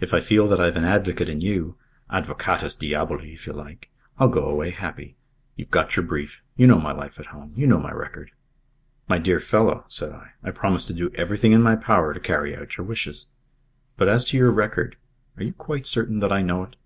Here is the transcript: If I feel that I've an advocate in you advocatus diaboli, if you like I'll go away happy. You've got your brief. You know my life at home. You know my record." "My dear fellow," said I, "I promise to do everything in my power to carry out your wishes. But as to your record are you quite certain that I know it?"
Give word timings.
If 0.00 0.14
I 0.14 0.20
feel 0.20 0.48
that 0.48 0.58
I've 0.58 0.76
an 0.76 0.86
advocate 0.86 1.28
in 1.28 1.42
you 1.42 1.76
advocatus 2.10 2.74
diaboli, 2.74 3.34
if 3.34 3.46
you 3.46 3.52
like 3.52 3.90
I'll 4.18 4.30
go 4.30 4.46
away 4.46 4.70
happy. 4.70 5.18
You've 5.54 5.70
got 5.70 5.96
your 5.96 6.02
brief. 6.06 6.40
You 6.56 6.66
know 6.66 6.80
my 6.80 6.92
life 6.92 7.20
at 7.20 7.26
home. 7.26 7.52
You 7.54 7.66
know 7.66 7.78
my 7.78 7.92
record." 7.92 8.30
"My 9.06 9.18
dear 9.18 9.38
fellow," 9.38 9.84
said 9.86 10.12
I, 10.12 10.30
"I 10.42 10.50
promise 10.50 10.86
to 10.86 10.94
do 10.94 11.10
everything 11.14 11.52
in 11.52 11.60
my 11.60 11.76
power 11.76 12.14
to 12.14 12.20
carry 12.20 12.56
out 12.56 12.78
your 12.78 12.86
wishes. 12.86 13.26
But 13.98 14.08
as 14.08 14.24
to 14.30 14.38
your 14.38 14.50
record 14.50 14.96
are 15.36 15.42
you 15.42 15.52
quite 15.52 15.84
certain 15.84 16.20
that 16.20 16.32
I 16.32 16.40
know 16.40 16.62
it?" 16.62 16.76